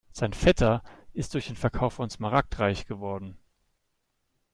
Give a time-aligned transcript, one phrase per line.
[0.11, 0.81] Sein Vetter
[1.13, 3.37] ist durch den Verkauf von Smaragd reich geworden.